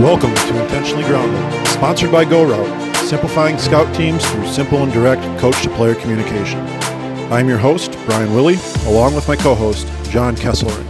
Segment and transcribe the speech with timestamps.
[0.00, 5.60] Welcome to Intentionally Grounded, sponsored by GoRoute, simplifying scout teams through simple and direct coach
[5.64, 6.60] to player communication.
[7.32, 10.86] I'm your host, Brian Willie, along with my co host, John Kesselring.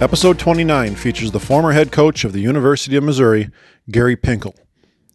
[0.00, 3.50] Episode 29 features the former head coach of the University of Missouri,
[3.90, 4.54] Gary Pinkel.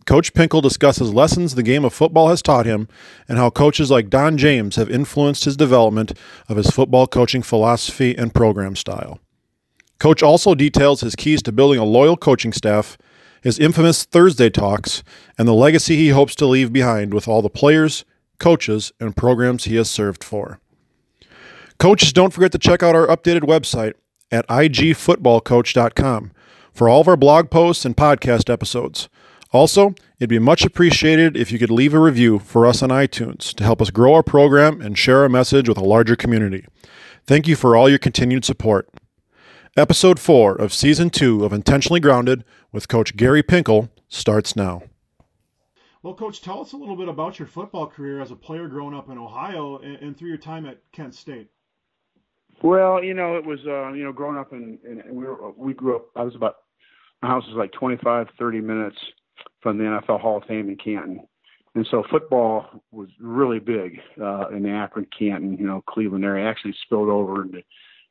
[0.06, 2.90] Coach Pinkel discusses lessons the game of football has taught him
[3.30, 6.12] and how coaches like Don James have influenced his development
[6.50, 9.22] of his football coaching philosophy and program style.
[10.00, 12.98] Coach also details his keys to building a loyal coaching staff,
[13.42, 15.04] his infamous Thursday talks,
[15.38, 18.06] and the legacy he hopes to leave behind with all the players,
[18.40, 20.60] coaches, and programs he has served for.
[21.80, 23.94] Coaches, don't forget to check out our updated website
[24.32, 26.32] at igfootballcoach.com
[26.74, 29.10] for all of our blog posts and podcast episodes.
[29.54, 33.54] Also, it'd be much appreciated if you could leave a review for us on iTunes
[33.54, 36.66] to help us grow our program and share our message with a larger community.
[37.26, 38.90] Thank you for all your continued support.
[39.78, 44.82] Episode 4 of Season 2 of Intentionally Grounded with Coach Gary Pinkel starts now.
[46.02, 48.96] Well, Coach, tell us a little bit about your football career as a player growing
[48.96, 51.50] up in Ohio and, and through your time at Kent State.
[52.64, 55.76] Well, you know, it was, uh, you know, growing up in, in we, were, we
[55.76, 56.56] grew up, I was about,
[57.22, 58.98] my house was like 25, 30 minutes
[59.62, 61.20] from the NFL Hall of Fame in Canton.
[61.76, 66.50] And so football was really big uh, in the Akron, Canton, you know, Cleveland area.
[66.50, 67.62] Actually spilled over into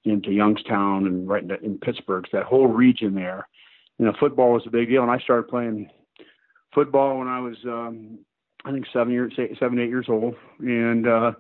[0.07, 3.49] into Youngstown and right in, Pittsburgh, that whole region there.
[3.99, 5.91] You know, football was a big deal, and I started playing
[6.75, 8.19] football when I was, um,
[8.65, 11.33] I think, seven years, eight, seven, eight years old, and uh,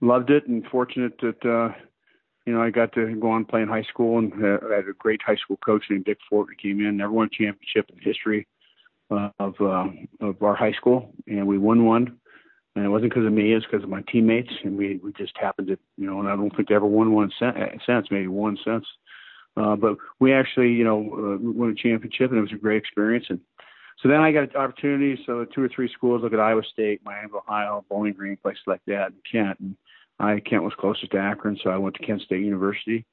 [0.00, 0.46] loved it.
[0.46, 1.74] And fortunate that, uh,
[2.46, 4.94] you know, I got to go on playing high school, and uh, I had a
[4.98, 7.96] great high school coach named Dick Fort who came in, never won a championship in
[7.96, 8.46] the history
[9.10, 9.88] uh, of uh,
[10.20, 12.18] of our high school, and we won one
[12.78, 15.36] and it wasn't because of me; it's because of my teammates, and we we just
[15.36, 16.20] happened to, you know.
[16.20, 18.86] And I don't think they ever won one cent, cents, maybe one cents.
[19.56, 22.76] Uh, but we actually, you know, uh, won a championship, and it was a great
[22.78, 23.26] experience.
[23.30, 23.40] And
[24.00, 25.18] so then I got opportunities.
[25.26, 26.22] So two or three schools.
[26.22, 29.58] Look at Iowa State, Miami, Ohio, Bowling Green, places like that, and Kent.
[29.58, 29.76] And
[30.20, 33.04] I Kent was closest to Akron, so I went to Kent State University.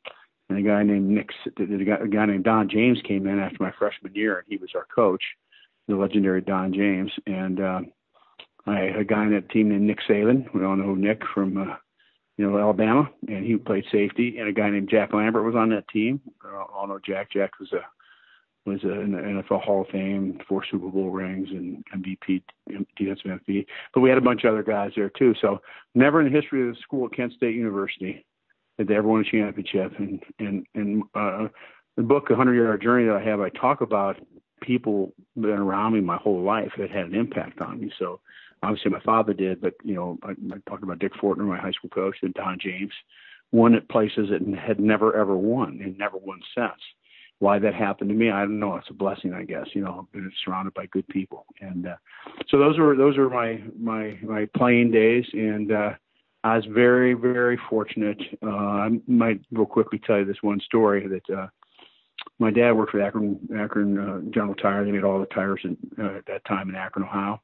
[0.47, 3.57] And a guy named Nick, a guy, a guy named Don James came in after
[3.59, 5.23] my freshman year, and he was our coach,
[5.87, 7.11] the legendary Don James.
[7.25, 7.81] And uh,
[8.67, 10.51] I had a guy on that team named Nick Saban.
[10.53, 11.75] We all know Nick from uh,
[12.37, 14.37] you know Alabama, and he played safety.
[14.39, 16.21] And a guy named Jack Lambert was on that team.
[16.43, 17.31] We all know Jack.
[17.31, 17.81] Jack was a
[18.65, 22.41] was in the NFL Hall of Fame, four Super Bowl rings, and MVP,
[22.97, 23.67] defensive MVP.
[23.93, 25.35] But we had a bunch of other guys there too.
[25.39, 25.61] So
[25.93, 28.25] never in the history of the school at Kent State University
[28.77, 29.93] did they ever win a championship.
[29.99, 31.47] And and and uh,
[31.95, 34.17] the book, A Hundred Yard Journey, that I have, I talk about
[34.61, 37.91] people that been around me my whole life that had an impact on me.
[37.99, 38.19] So
[38.63, 41.71] obviously my father did, but you know, I, I talked about Dick Fortner, my high
[41.71, 42.93] school coach, and Don James,
[43.51, 46.81] won at places that had never ever won and never won since.
[47.39, 48.77] Why that happened to me, I don't know.
[48.77, 49.67] It's a blessing, I guess.
[49.73, 51.95] You know, being surrounded by good people, and uh,
[52.49, 55.91] so those were those were my my my playing days, and uh,
[56.43, 58.21] I was very very fortunate.
[58.41, 61.35] Uh, I might real quickly tell you this one story that.
[61.35, 61.47] Uh,
[62.39, 64.83] my dad worked for Akron, Akron uh, General Tire.
[64.83, 67.39] They made all the tires in, uh, at that time in Akron, Ohio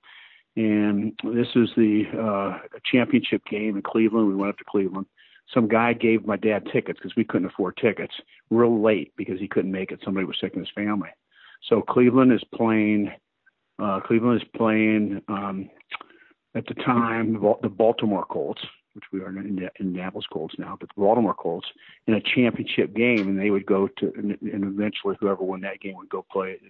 [0.56, 4.28] and this was the uh, championship game in Cleveland.
[4.28, 5.06] We went up to Cleveland.
[5.54, 8.14] Some guy gave my dad tickets because we couldn't afford tickets
[8.50, 10.00] real late because he couldn't make it.
[10.04, 11.10] Somebody was sick in his family.
[11.70, 13.12] So Cleveland is playing.
[13.80, 15.70] Uh, Cleveland is playing um,
[16.56, 18.62] at the time the Baltimore Colts,
[18.94, 21.68] which we are in the Indianapolis Colts now, but the Baltimore Colts
[22.08, 25.96] in a championship game, and they would go to, and eventually whoever won that game
[25.96, 26.62] would go play it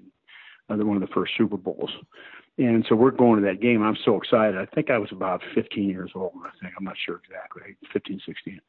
[0.80, 1.92] one of the first Super Bowls.
[2.58, 3.82] And so we're going to that game.
[3.82, 4.58] I'm so excited.
[4.58, 6.34] I think I was about 15 years old.
[6.46, 8.60] I think I'm not sure exactly, 15, 16.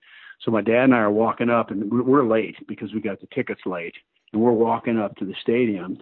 [0.41, 3.29] So my dad and I are walking up, and we're late because we got the
[3.35, 3.95] tickets late.
[4.33, 5.99] And we're walking up to the stadium,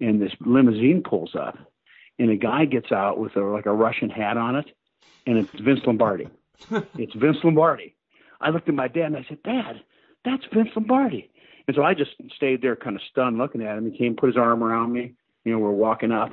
[0.00, 1.58] and this limousine pulls up,
[2.18, 4.66] and a guy gets out with a, like a Russian hat on it,
[5.26, 6.28] and it's Vince Lombardi.
[6.70, 7.94] it's Vince Lombardi.
[8.40, 9.82] I looked at my dad and I said, Dad,
[10.24, 11.30] that's Vince Lombardi.
[11.66, 13.90] And so I just stayed there, kind of stunned, looking at him.
[13.90, 15.14] He came, put his arm around me.
[15.44, 16.30] You know, we're walking up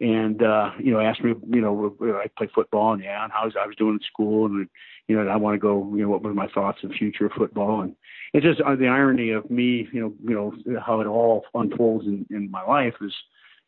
[0.00, 3.42] and uh, you know asked me, you know, I play football and yeah, and how
[3.42, 4.68] I was doing in school, and
[5.08, 7.32] you know, I want to go, you know, what were my thoughts of future of
[7.32, 7.94] football, and
[8.32, 12.06] it's just uh, the irony of me, you know, you know how it all unfolds
[12.06, 13.14] in, in my life is,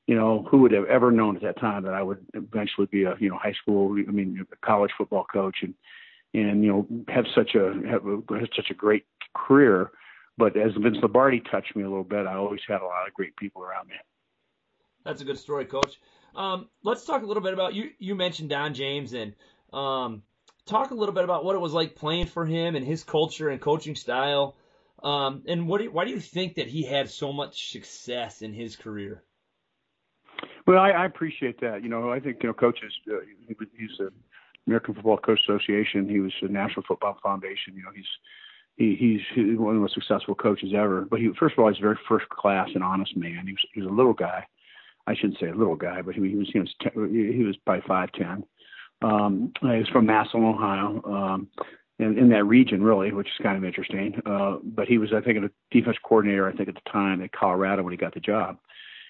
[0.06, 3.04] you know, who would have ever known at that time that I would eventually be
[3.04, 5.74] a, you know, high school, I mean, a college football coach, and
[6.34, 9.04] and you know have such a have, a, have such a great
[9.34, 9.90] career.
[10.38, 13.12] But as Vince Lombardi touched me a little bit, I always had a lot of
[13.12, 13.96] great people around me.
[15.04, 15.98] That's a good story, Coach.
[16.34, 17.90] Um, let's talk a little bit about you.
[17.98, 19.34] You mentioned Don James and
[19.72, 20.22] um,
[20.66, 23.48] talk a little bit about what it was like playing for him and his culture
[23.48, 24.56] and coaching style.
[25.02, 28.40] Um, and what do you, why do you think that he had so much success
[28.40, 29.22] in his career?
[30.66, 31.82] Well, I, I appreciate that.
[31.82, 32.92] You know, I think you know coaches.
[33.10, 33.16] Uh,
[33.48, 34.12] he's the
[34.66, 36.08] American Football Coach Association.
[36.08, 37.74] He was the National Football Foundation.
[37.74, 38.06] You know, he's
[38.76, 41.02] he, he's, he's one of the most successful coaches ever.
[41.02, 43.46] But he, first of all, he's a very first class and honest man.
[43.46, 44.46] He was, he was a little guy.
[45.06, 48.12] I shouldn't say a little guy, but he, was he was he was probably five
[48.12, 48.44] ten.
[49.02, 51.48] Um, he was from Massillon, Ohio, um,
[51.98, 54.20] in, in that region really, which is kind of interesting.
[54.24, 56.48] Uh, but he was, I think, a defense coordinator.
[56.48, 58.58] I think at the time at Colorado when he got the job.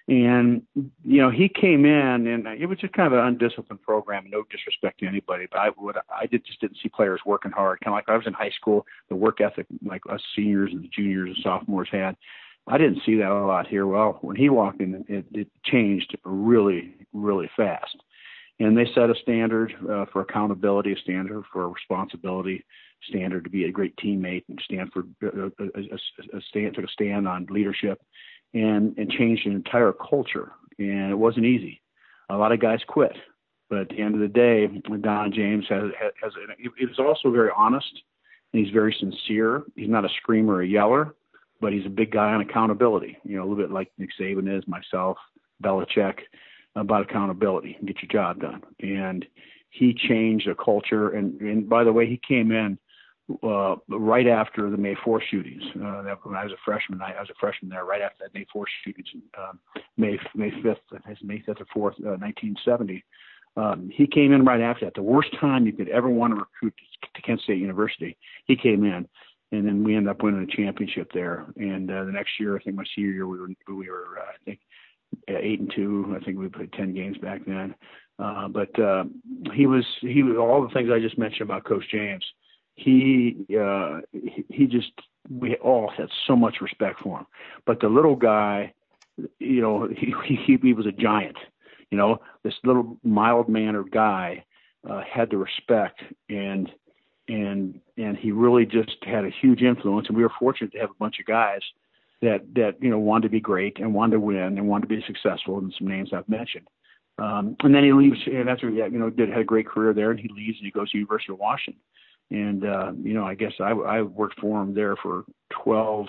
[0.08, 4.24] And you know, he came in, and it was just kind of an undisciplined program.
[4.28, 7.80] No disrespect to anybody, but I would I did just didn't see players working hard.
[7.80, 10.82] Kind of like I was in high school, the work ethic like us seniors and
[10.82, 12.16] the juniors and sophomores had.
[12.66, 13.86] I didn't see that a lot here.
[13.86, 17.96] Well, when he walked in, it, it changed really, really fast.
[18.60, 22.64] And they set a standard uh, for accountability, a standard for responsibility,
[23.08, 26.84] standard to be a great teammate, and stand for uh, a, a, a stand took
[26.84, 28.00] a stand on leadership
[28.54, 30.52] and and changed an entire culture.
[30.78, 31.82] And it wasn't easy.
[32.30, 33.16] A lot of guys quit,
[33.68, 35.90] but at the end of the day, Don James has
[36.22, 36.32] has.
[36.78, 37.92] He was also very honest,
[38.52, 39.64] and he's very sincere.
[39.74, 41.14] He's not a screamer or a yeller,
[41.62, 43.16] but he's a big guy on accountability.
[43.24, 45.16] You know, a little bit like Nick Saban is, myself,
[45.62, 46.18] Belichick,
[46.74, 48.62] about accountability and get your job done.
[48.80, 49.24] And
[49.70, 51.10] he changed the culture.
[51.10, 52.78] And, and by the way, he came in
[53.44, 55.62] uh, right after the May 4th shootings.
[55.76, 58.34] Uh, when I was a freshman, I, I was a freshman there right after that
[58.34, 59.08] May 4th shootings,
[59.38, 59.60] um,
[59.96, 60.76] May May 5th,
[61.22, 63.04] May 5th or 4th, uh, 1970.
[63.56, 64.94] Um, he came in right after that.
[64.94, 66.74] The worst time you could ever want to recruit
[67.14, 68.16] to Kent State University.
[68.46, 69.06] He came in,
[69.52, 71.46] and then we ended up winning a championship there.
[71.56, 74.32] And uh, the next year, I think my senior year, we were we were uh,
[74.32, 74.60] I think
[75.28, 76.16] eight and two.
[76.20, 77.74] I think we played ten games back then.
[78.18, 79.04] Uh, but uh,
[79.54, 82.24] he was he was all the things I just mentioned about Coach James
[82.74, 84.00] he uh,
[84.48, 84.92] he just
[85.28, 87.26] we all had so much respect for him.
[87.66, 88.72] But the little guy,
[89.38, 91.36] you know, he he, he was a giant.
[91.90, 94.44] You know, this little mild mannered guy
[94.88, 96.70] uh, had the respect and
[97.28, 100.08] and and he really just had a huge influence.
[100.08, 101.60] And we were fortunate to have a bunch of guys
[102.20, 104.96] that that you know wanted to be great and wanted to win and wanted to
[104.96, 105.58] be successful.
[105.58, 106.68] And some names I've mentioned.
[107.18, 109.92] Um, and then he leaves, and that's where, you know, did had a great career
[109.92, 110.10] there.
[110.10, 111.80] And he leaves and he goes to University of Washington
[112.32, 115.24] and uh, you know, I guess I, I worked for him there for
[115.62, 116.06] 12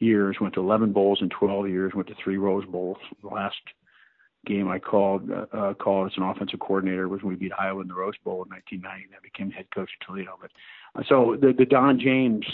[0.00, 0.36] years.
[0.40, 1.92] Went to 11 bowls in 12 years.
[1.94, 2.98] Went to three Rose Bowls.
[3.22, 3.56] The last
[4.48, 7.82] game I called uh, uh, called as an offensive coordinator was when we beat Iowa
[7.82, 9.04] in the Rose Bowl in 1990.
[9.04, 10.38] and I became head coach at Toledo.
[10.40, 10.50] But
[10.98, 12.46] uh, so the the Don James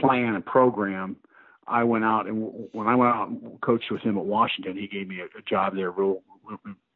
[0.00, 1.16] plan and program.
[1.68, 4.86] I went out and when I went out and coached with him at Washington, he
[4.86, 5.90] gave me a, a job there.
[5.90, 6.22] Real,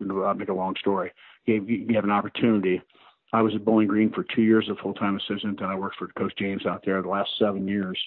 [0.09, 1.11] I'll make a long story.
[1.45, 2.81] Gave me an opportunity
[3.33, 5.97] I was at Bowling Green for two years a full time assistant, and I worked
[5.97, 7.01] for Coach James out there.
[7.01, 7.99] The last seven years,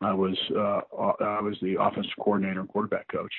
[0.00, 0.80] I was uh,
[1.22, 3.32] I was the offensive coordinator and quarterback coach,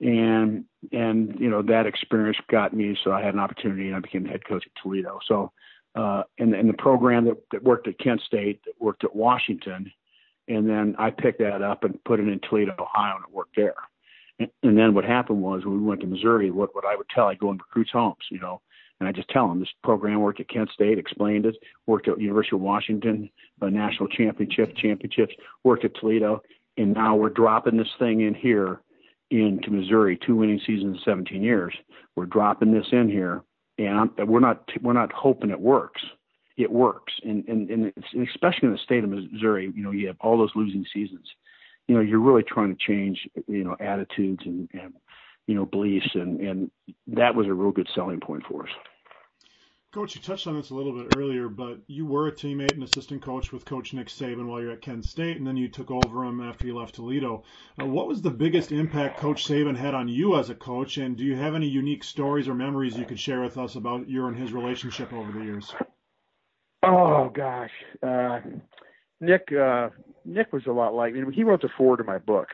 [0.00, 4.00] and and you know that experience got me so I had an opportunity, and I
[4.00, 5.18] became the head coach at Toledo.
[5.26, 5.52] So,
[5.94, 9.90] uh, and and the program that, that worked at Kent State, that worked at Washington,
[10.48, 13.56] and then I picked that up and put it in Toledo, Ohio, and it worked
[13.56, 13.74] there.
[14.38, 17.08] And, and then what happened was when we went to Missouri, what what I would
[17.08, 18.60] tell, I go in recruits' homes, you know
[18.98, 22.20] and I just tell them this program worked at Kent State, explained it, worked at
[22.20, 25.34] University of Washington, a national championship, championships,
[25.64, 26.42] worked at Toledo,
[26.76, 28.80] and now we're dropping this thing in here
[29.30, 31.74] into Missouri, two winning seasons in 17 years.
[32.14, 33.42] We're dropping this in here,
[33.78, 36.02] and I'm, we're not we're not hoping it works.
[36.56, 37.92] It works, and and, and
[38.28, 41.26] especially in the state of Missouri, you know, you have all those losing seasons.
[41.86, 44.94] You know, you're really trying to change, you know, attitudes and, and
[45.46, 46.70] you know, beliefs, and and
[47.08, 48.70] that was a real good selling point for us.
[49.96, 52.82] Coach, you touched on this a little bit earlier, but you were a teammate and
[52.82, 55.90] assistant coach with Coach Nick Saban while you're at Kent State, and then you took
[55.90, 57.44] over him after you left Toledo.
[57.80, 61.16] Uh, what was the biggest impact Coach Saban had on you as a coach, and
[61.16, 64.28] do you have any unique stories or memories you could share with us about your
[64.28, 65.74] and his relationship over the years?
[66.82, 67.72] Oh gosh,
[68.02, 68.40] uh,
[69.22, 69.50] Nick.
[69.50, 69.88] Uh,
[70.26, 71.14] Nick was a lot like.
[71.14, 72.48] I mean, he wrote the foreword to my book,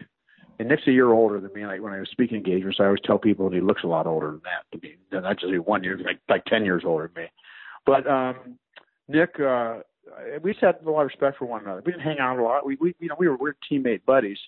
[0.61, 1.66] and Nick's a year older than me.
[1.66, 4.06] Like when I was speaking engagements, I always tell people that he looks a lot
[4.06, 4.94] older than that to me.
[5.11, 7.30] Not just one year, like like ten years older than me.
[7.86, 8.58] But um,
[9.08, 9.78] Nick, uh,
[10.42, 11.82] we just had a lot of respect for one another.
[11.84, 12.66] We didn't hang out a lot.
[12.66, 14.38] We, we you know, we were we are teammate buddies,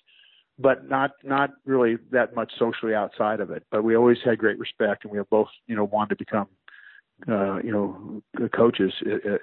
[0.59, 3.63] but not not really that much socially outside of it.
[3.71, 6.47] But we always had great respect, and we both you know wanted to become
[7.27, 8.21] uh, you know
[8.53, 8.93] coaches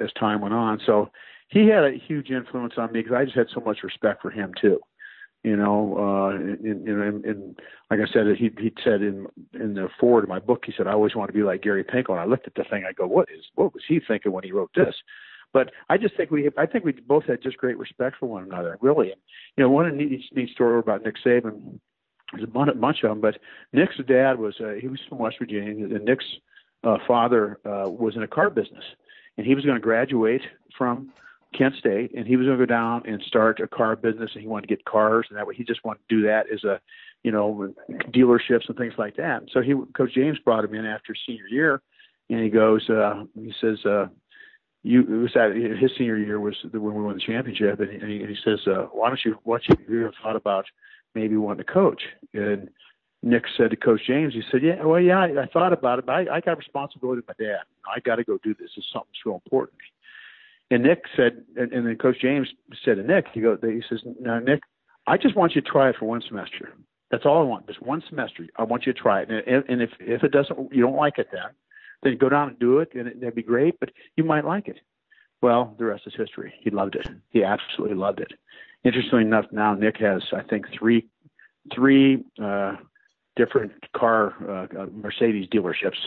[0.00, 0.80] as time went on.
[0.86, 1.10] So
[1.48, 4.30] he had a huge influence on me because I just had so much respect for
[4.30, 4.80] him too
[5.42, 9.88] you know, uh, and, and, and like I said, he he said in in the
[9.98, 12.10] foreword of my book, he said I always want to be like Gary Pinkel.
[12.10, 14.44] And I looked at the thing, I go, what is what was he thinking when
[14.44, 14.94] he wrote this?
[15.52, 18.44] But I just think we I think we both had just great respect for one
[18.44, 19.12] another, really.
[19.56, 21.80] You know, one neat neat story about Nick Saban
[22.32, 23.20] there's a bunch of them.
[23.20, 23.38] But
[23.72, 26.24] Nick's dad was uh, he was from West Virginia, and Nick's
[26.84, 28.84] uh, father uh, was in a car business,
[29.36, 30.42] and he was going to graduate
[30.76, 31.12] from
[31.56, 34.42] Kent State, and he was going to go down and start a car business, and
[34.42, 36.64] he wanted to get cars, and that way he just wanted to do that as
[36.64, 36.80] a,
[37.22, 37.72] you know,
[38.10, 39.42] dealerships and things like that.
[39.52, 41.82] So he, Coach James brought him in after senior year,
[42.30, 44.06] and he goes, uh, he says, uh,
[44.82, 47.90] you it was that his senior year was the, when we won the championship, and
[47.90, 50.64] he, and he, says, uh, why don't you, what you, you ever thought about
[51.14, 52.02] maybe wanting to coach?
[52.34, 52.68] And
[53.22, 56.06] Nick said to Coach James, he said, yeah, well, yeah, I, I thought about it,
[56.06, 57.60] but I, I got responsibility to my dad.
[57.86, 58.70] I got to go do this.
[58.76, 59.78] It's something so important.
[60.72, 62.48] And Nick said, and, and then Coach James
[62.82, 64.60] said to Nick, he goes, he says, "No, Nick,
[65.06, 66.72] I just want you to try it for one semester.
[67.10, 67.66] That's all I want.
[67.66, 68.46] Just one semester.
[68.56, 69.28] I want you to try it.
[69.30, 71.42] And, and if if it doesn't, you don't like it, then
[72.02, 73.78] then go down and do it, and it, that'd be great.
[73.80, 74.78] But you might like it.
[75.42, 76.54] Well, the rest is history.
[76.62, 77.06] He loved it.
[77.28, 78.32] He absolutely loved it.
[78.82, 81.06] Interestingly enough, now Nick has, I think, three
[81.74, 82.76] three uh,
[83.36, 86.00] different car uh, Mercedes dealerships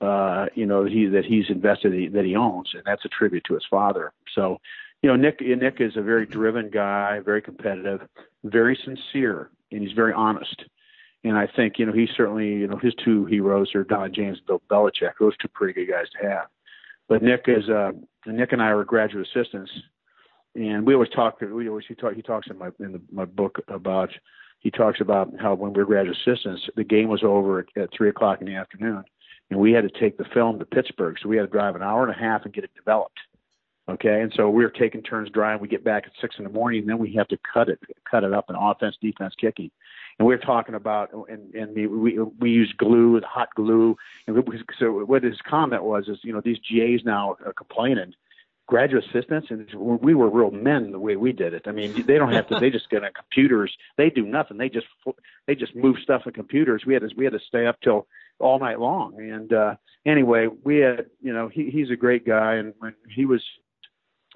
[0.00, 3.54] uh, you know, he that he's invested that he owns, and that's a tribute to
[3.54, 4.12] his father.
[4.34, 4.58] So,
[5.02, 8.02] you know, Nick Nick is a very driven guy, very competitive,
[8.44, 10.64] very sincere, and he's very honest.
[11.22, 14.38] And I think you know he certainly you know his two heroes are Don James
[14.38, 15.12] and Bill Belichick.
[15.18, 16.46] Those two pretty good guys to have.
[17.08, 17.92] But Nick is uh,
[18.26, 19.70] Nick and I were graduate assistants,
[20.54, 21.40] and we always talk.
[21.40, 24.10] We always he talk he talks in my in the, my book about
[24.60, 27.90] he talks about how when we were graduate assistants, the game was over at, at
[27.96, 29.04] three o'clock in the afternoon,
[29.50, 31.16] and we had to take the film to Pittsburgh.
[31.22, 33.18] So we had to drive an hour and a half and get it developed.
[33.86, 35.60] Okay, and so we were taking turns driving.
[35.60, 37.78] We get back at six in the morning, and then we have to cut it,
[38.10, 39.70] cut it up in offense, defense, kicking.
[40.18, 43.94] And we are talking about, and and we we, we use glue, hot glue.
[44.26, 48.14] And we, so what his comment was is, you know, these GAs now are complaining,
[48.66, 51.64] graduate assistants, and we were real men the way we did it.
[51.66, 53.76] I mean, they don't have to; they just get on computers.
[53.98, 54.56] They do nothing.
[54.56, 54.86] They just
[55.46, 56.84] they just move stuff in computers.
[56.86, 58.06] We had to we had to stay up till
[58.38, 59.18] all night long.
[59.18, 59.74] And uh,
[60.06, 62.54] anyway, we had, you know, he, he's a great guy.
[62.54, 63.42] And when he was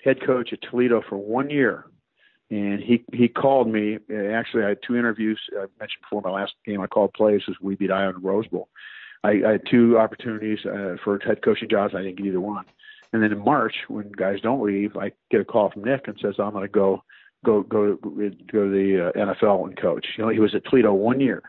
[0.05, 1.87] head coach at Toledo for one year,
[2.51, 3.99] and he he called me.
[4.11, 5.39] Actually, I had two interviews.
[5.53, 8.47] I mentioned before my last game I called plays was we beat Iowa in Rose
[8.47, 8.69] Bowl.
[9.23, 11.95] I, I had two opportunities uh, for head coaching jobs.
[11.95, 12.65] I didn't get either one.
[13.13, 16.19] And then in March, when guys don't leave, I get a call from Nick and
[16.23, 17.03] says I'm going to go
[17.45, 20.07] go go go to the uh, NFL and coach.
[20.17, 21.43] You know, he was at Toledo one year,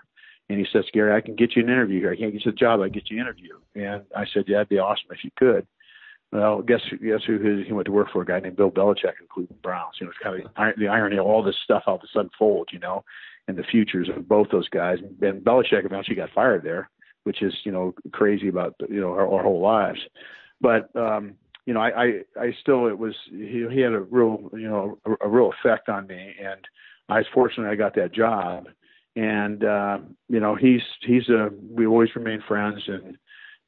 [0.50, 2.12] and he says, Gary, I can get you an interview here.
[2.12, 2.82] I can't get you a job.
[2.82, 3.58] I get you an interview.
[3.76, 5.68] And I said, yeah, that'd be awesome if you could.
[6.32, 8.22] Well, guess guess who he went to work for?
[8.22, 9.96] A guy named Bill Belichick in Cleveland Browns.
[10.00, 12.72] You know, it's kind of the irony of all this stuff how this unfolds.
[12.72, 13.04] You know,
[13.48, 15.00] and the futures of both those guys.
[15.22, 16.88] And Belichick eventually got fired there,
[17.24, 20.00] which is you know crazy about you know our, our whole lives.
[20.62, 21.34] But um,
[21.66, 22.06] you know, I, I
[22.40, 25.90] I still it was he, he had a real you know a, a real effect
[25.90, 26.62] on me, and
[27.10, 28.68] I was fortunate I got that job
[29.20, 29.98] and uh,
[30.30, 33.18] you know he's he's a we always remain friends and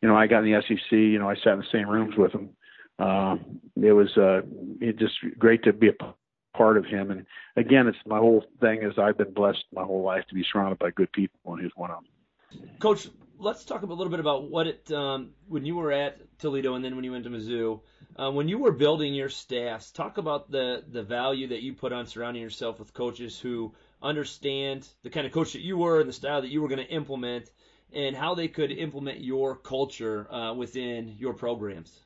[0.01, 2.15] you know I got in the SEC you know I sat in the same rooms
[2.17, 2.51] with him
[2.99, 3.35] uh,
[3.75, 4.41] it was uh,
[4.79, 7.25] it just great to be a part of him and
[7.57, 10.79] again it's my whole thing is I've been blessed my whole life to be surrounded
[10.79, 12.69] by good people and he's one of them.
[12.79, 16.75] Coach, let's talk a little bit about what it um, when you were at Toledo
[16.75, 17.81] and then when you went to Mizzou.
[18.17, 21.91] Uh, when you were building your staffs, talk about the the value that you put
[21.91, 26.09] on surrounding yourself with coaches who understand the kind of coach that you were and
[26.09, 27.49] the style that you were going to implement
[27.93, 31.99] and how they could implement your culture uh, within your programs.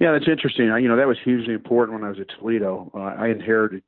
[0.00, 0.66] Yeah, that's interesting.
[0.66, 2.90] You know, that was hugely important when I was at Toledo.
[2.94, 3.82] Uh, I inherited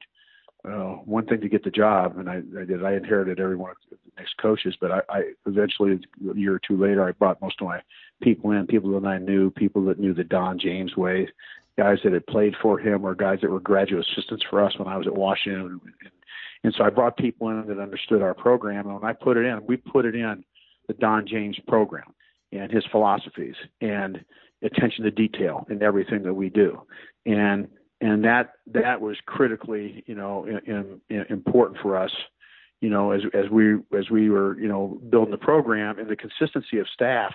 [0.64, 2.84] uh, one thing to get the job, and I, I did.
[2.84, 6.60] I inherited every one of the next coaches, but I, I eventually, a year or
[6.60, 7.80] two later, I brought most of my
[8.22, 11.28] people in, people that I knew, people that knew the Don James way,
[11.76, 14.88] guys that had played for him, or guys that were graduate assistants for us when
[14.88, 16.12] I was at Washington, and
[16.64, 18.86] and so I brought people in that understood our program.
[18.86, 20.44] And when I put it in, we put it in
[20.86, 22.14] the Don James program
[22.52, 24.24] and his philosophies and
[24.62, 26.82] attention to detail in everything that we do.
[27.26, 27.68] And
[28.00, 32.10] and that that was critically, you know, in, in, important for us,
[32.80, 36.16] you know, as as we as we were, you know, building the program and the
[36.16, 37.32] consistency of staff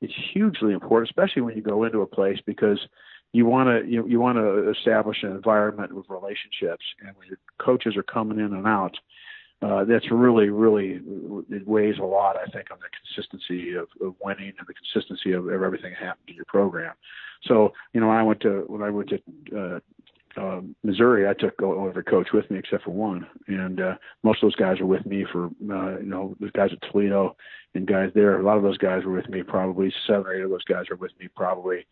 [0.00, 2.78] is hugely important, especially when you go into a place because
[3.34, 7.38] you want to you, you want to establish an environment with relationships, and when your
[7.58, 8.96] coaches are coming in and out,
[9.60, 11.00] uh, that's really really
[11.50, 12.36] it weighs a lot.
[12.36, 16.28] I think on the consistency of, of winning and the consistency of, everything that happened
[16.28, 16.94] in your program.
[17.42, 19.20] So you know, I went to when I went to
[19.58, 19.80] uh,
[20.40, 24.46] uh, Missouri, I took every coach with me except for one, and uh, most of
[24.46, 27.36] those guys are with me for uh, you know the guys at Toledo
[27.74, 28.38] and guys there.
[28.38, 29.42] A lot of those guys were with me.
[29.42, 31.28] Probably seven or eight of those guys are with me.
[31.34, 31.84] Probably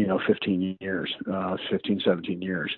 [0.00, 2.72] you know 15 years uh 15 17 years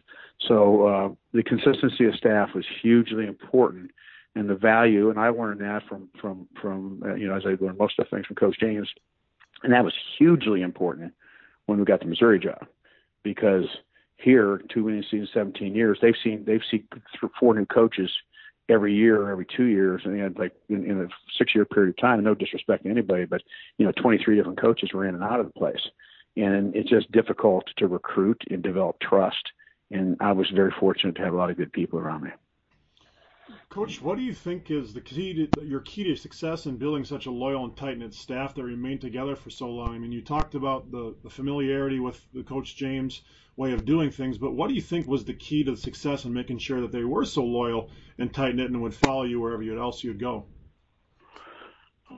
[0.49, 3.91] so uh the consistency of staff was hugely important
[4.35, 5.11] and the value.
[5.11, 8.07] And I learned that from from from uh, you know as I learned most of
[8.07, 8.89] the things from Coach James,
[9.63, 11.13] and that was hugely important
[11.67, 12.67] when we got the Missouri job
[13.23, 13.67] because
[14.17, 16.87] here, two winning seasons, 17 years, they've seen they've seen
[17.39, 18.11] four new coaches
[18.69, 22.23] every year, every two years, and had like in, in a six-year period of time.
[22.23, 23.43] No disrespect to anybody, but
[23.79, 25.81] you know, 23 different coaches were in and out of the place,
[26.37, 29.53] and it's just difficult to recruit and develop trust.
[29.91, 32.31] And I was very fortunate to have a lot of good people around me.
[33.69, 37.05] Coach, what do you think is the key to your key to success in building
[37.05, 39.95] such a loyal and tight knit staff that remained together for so long?
[39.95, 43.23] I mean, you talked about the, the familiarity with the Coach James
[43.57, 46.25] way of doing things, but what do you think was the key to the success
[46.25, 49.41] in making sure that they were so loyal and tight knit and would follow you
[49.41, 50.47] wherever else you'd go?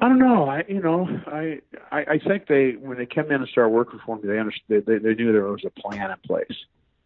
[0.00, 0.48] I don't know.
[0.48, 1.60] I you know I,
[1.90, 4.84] I I think they when they came in and started working for me, they understood
[4.86, 6.56] they, they knew there was a plan in place.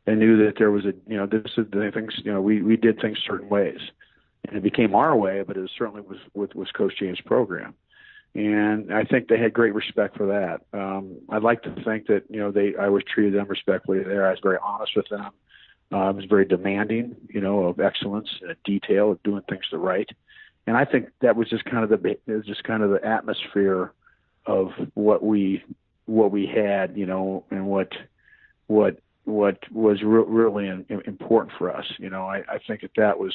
[0.04, 2.62] They knew that there was a you know this is the things you know we
[2.62, 3.80] we did things certain ways
[4.49, 7.75] and it became our way, but it certainly was with was Coach James' program.
[8.35, 10.78] And I think they had great respect for that.
[10.78, 14.26] Um, I'd like to think that you know they I was treated them respectfully there.
[14.26, 15.30] I was very honest with them.
[15.90, 19.78] Uh, I was very demanding, you know, of excellence, and detail, of doing things the
[19.78, 20.09] right.
[20.68, 23.02] And I think that was just kind of the it was just kind of the
[23.02, 23.94] atmosphere
[24.44, 25.64] of what we
[26.04, 27.90] what we had, you know, and what
[28.66, 31.87] what what was re- really in, important for us.
[31.98, 33.34] You know, I, I think that that was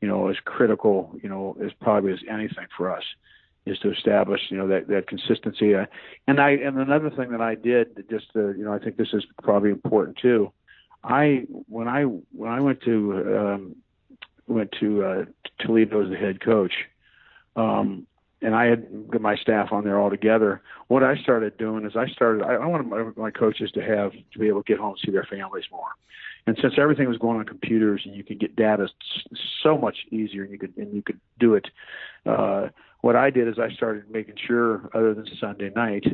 [0.00, 3.04] you know, as critical, you know, as probably as anything for us
[3.64, 5.72] is to establish, you know, that that consistency.
[5.76, 5.86] Uh,
[6.26, 9.12] and I and another thing that I did, just to, you know, I think this
[9.12, 10.50] is probably important too.
[11.04, 13.76] I when I when I went to um,
[14.46, 15.24] went to uh,
[15.60, 16.72] Toledo as the head coach,
[17.56, 18.06] um,
[18.42, 20.62] and I had got my staff on there all together.
[20.88, 22.42] What I started doing is I started.
[22.42, 24.98] I, I wanted my, my coaches to have to be able to get home and
[25.04, 25.88] see their families more.
[26.46, 28.88] And since everything was going on computers and you could get data
[29.62, 31.66] so much easier, and you could and you could do it.
[32.24, 32.68] Uh,
[33.00, 36.04] what I did is I started making sure, other than Sunday night,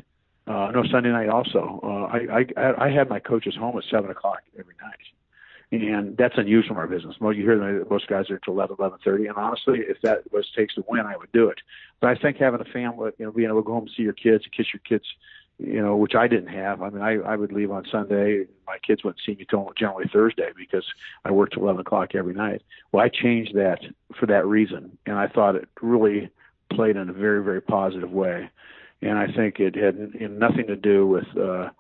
[0.47, 4.11] uh, no Sunday night also, uh, I, I I had my coaches home at seven
[4.11, 4.99] o'clock every night,
[5.73, 7.17] and that's unusual in our business.
[7.21, 10.49] Most you hear most guys are to eleven, eleven thirty, and honestly, if that was
[10.55, 11.61] takes to win, I would do it.
[12.01, 14.03] But I think having a family, you know, being able to go home and see
[14.03, 15.07] your kids, kiss your kids
[15.59, 16.83] you know, which I didn't have.
[16.83, 18.47] I mean, I, I would leave on Sunday.
[18.67, 20.85] My kids wouldn't see me till generally Thursday because
[21.25, 22.63] I worked till 11 o'clock every night.
[22.91, 23.81] Well, I changed that
[24.19, 26.31] for that reason, and I thought it really
[26.73, 28.51] played in a very, very positive way.
[29.03, 29.97] And I think it had
[30.31, 31.71] nothing to do with, uh,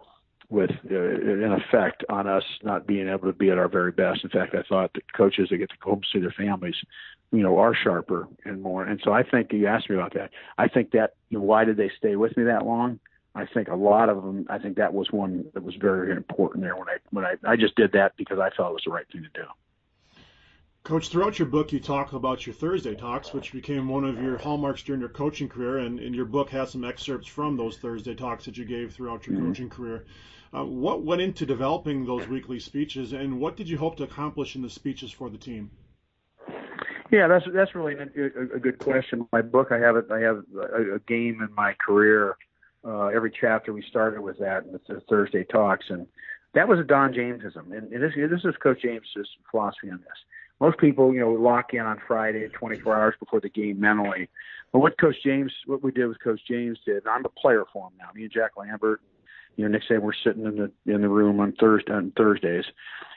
[0.52, 4.22] with uh, in effect on us not being able to be at our very best.
[4.22, 6.76] In fact, I thought that coaches that get to go home see their families,
[7.32, 8.84] you know, are sharper and more.
[8.84, 10.30] And so I think you asked me about that.
[10.58, 13.00] I think that you know, why did they stay with me that long?
[13.34, 14.46] I think a lot of them.
[14.50, 17.56] I think that was one that was very important there when I when I I
[17.56, 19.46] just did that because I felt it was the right thing to do.
[20.84, 24.36] Coach, throughout your book, you talk about your Thursday talks, which became one of your
[24.36, 28.16] hallmarks during your coaching career, and, and your book has some excerpts from those Thursday
[28.16, 29.46] talks that you gave throughout your mm-hmm.
[29.46, 30.04] coaching career.
[30.54, 34.54] Uh, what went into developing those weekly speeches, and what did you hope to accomplish
[34.54, 35.70] in the speeches for the team?
[37.10, 39.26] Yeah, that's that's really a, a good question.
[39.32, 40.06] My book, I have it.
[40.10, 42.36] I have a, a game in my career
[42.84, 46.06] uh, every chapter we started with that in the Thursday talks, and
[46.54, 50.18] that was a Don Jamesism, and, and this this is Coach James's philosophy on this.
[50.60, 54.28] Most people, you know, lock in on Friday 24 hours before the game mentally,
[54.72, 57.64] but what Coach James, what we did with Coach James did, and I'm a player
[57.72, 58.08] for him now.
[58.14, 59.00] Me and Jack Lambert,
[59.56, 62.64] you know, Nick we're sitting in the in the room on Thursday on Thursdays,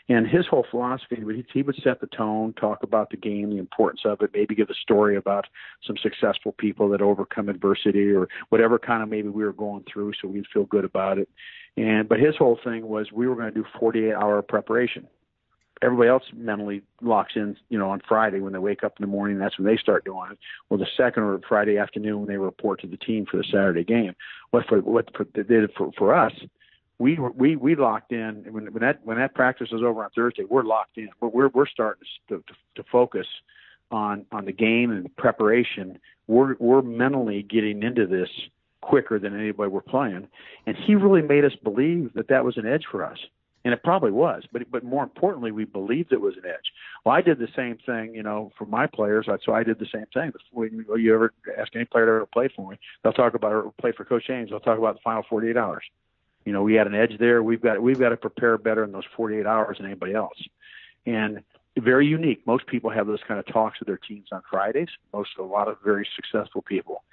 [0.08, 3.58] and his whole philosophy, would he would set the tone, talk about the game, the
[3.58, 5.48] importance of it, maybe give a story about
[5.86, 10.14] some successful people that overcome adversity or whatever kind of maybe we were going through,
[10.22, 11.30] so we'd feel good about it.
[11.78, 15.08] And but his whole thing was we were going to do 48 hour preparation.
[15.82, 19.12] Everybody else mentally locks in, you know, on Friday when they wake up in the
[19.12, 19.38] morning.
[19.38, 20.40] That's when they start doing it.
[20.70, 23.84] Well, the second or Friday afternoon when they report to the team for the Saturday
[23.84, 24.16] game.
[24.52, 24.80] What for?
[24.80, 26.32] What for, they did for for us?
[26.98, 30.44] we we we locked in when when that when that practice is over on Thursday.
[30.50, 31.10] We're locked in.
[31.20, 33.28] We're we're, we're starting to, to to focus
[33.92, 36.00] on on the game and preparation.
[36.28, 38.30] We're we're mentally getting into this
[38.82, 40.28] quicker than anybody we're playing,
[40.66, 43.18] and he really made us believe that that was an edge for us.
[43.66, 46.72] And it probably was, but but more importantly, we believed it was an edge.
[47.04, 49.28] Well, I did the same thing, you know, for my players.
[49.44, 50.32] So I did the same thing.
[50.52, 53.74] When you ever ask any player to ever play for me, they'll talk about or
[53.82, 54.52] play for Coach James.
[54.52, 55.84] They'll talk about the final 48 hours
[56.46, 57.42] you know, we had an edge there.
[57.42, 60.38] We've got we've got to prepare better in those 48 hours than anybody else.
[61.06, 61.44] And
[61.78, 62.46] very unique.
[62.48, 64.88] Most people have those kind of talks with their teams on Fridays.
[65.12, 67.04] Most a lot of very successful people.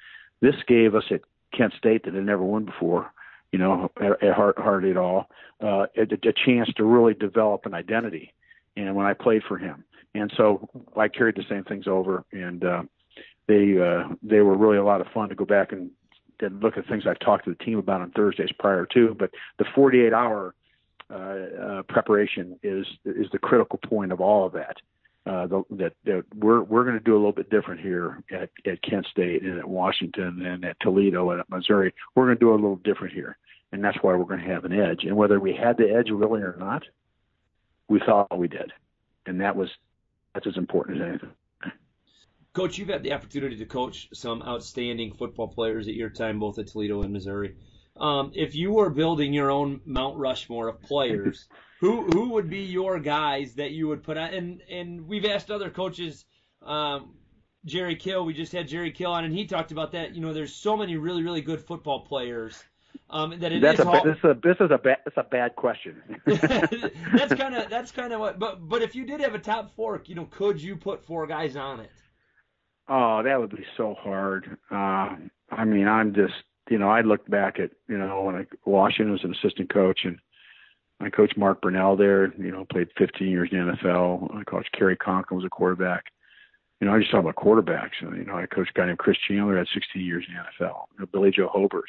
[0.40, 1.22] This gave us at
[1.56, 3.12] Kent State that had never won before,
[3.52, 5.28] you know, at, Hart, Hardly at all,
[5.62, 8.32] uh, a, a chance to really develop an identity.
[8.76, 9.84] And when I played for him,
[10.14, 12.82] and so I carried the same things over, and uh,
[13.46, 15.90] they uh, they were really a lot of fun to go back and,
[16.60, 19.14] look at things I talked to the team about on Thursdays prior to.
[19.16, 20.56] But the 48 hour
[21.08, 24.76] uh, uh, preparation is is the critical point of all of that.
[25.24, 28.50] Uh, the, that, that we're we're going to do a little bit different here at,
[28.66, 31.94] at Kent State and at Washington and at Toledo and at Missouri.
[32.16, 33.36] We're going to do a little different here,
[33.72, 35.04] and that's why we're going to have an edge.
[35.04, 36.82] And whether we had the edge really or not,
[37.88, 38.72] we thought we did,
[39.26, 39.68] and that was
[40.34, 41.32] that's as important as anything.
[42.54, 46.58] Coach, you've had the opportunity to coach some outstanding football players at your time, both
[46.58, 47.56] at Toledo and Missouri.
[47.96, 51.46] Um, if you were building your own Mount Rushmore of players,
[51.80, 54.34] who who would be your guys that you would put on?
[54.34, 56.24] And and we've asked other coaches.
[56.62, 57.14] Um,
[57.64, 60.14] Jerry Kill, we just had Jerry Kill on, and he talked about that.
[60.14, 62.62] You know, there's so many really, really good football players
[63.10, 64.04] um, that it that's is a, hard.
[64.04, 66.02] this is a this is a bad that's a bad question.
[66.26, 68.38] that's kind of that's kind of what.
[68.38, 71.26] But but if you did have a top four, you know, could you put four
[71.26, 71.90] guys on it?
[72.88, 74.56] Oh, that would be so hard.
[74.70, 75.16] Uh,
[75.50, 76.34] I mean, I'm just
[76.70, 80.00] you know, I look back at you know when I Washington was an assistant coach
[80.04, 80.18] and
[81.00, 82.32] I coached Mark Brunell there.
[82.38, 84.34] You know, played 15 years in the NFL.
[84.34, 86.04] I coached Cary Conklin was a quarterback.
[86.80, 88.00] You know, I just talk about quarterbacks.
[88.00, 90.84] You know, I coached a guy named Chris Chandler had 16 years in the NFL.
[90.92, 91.84] You know, Billy Joe Hobert,